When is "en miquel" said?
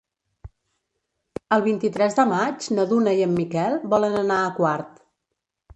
3.29-3.79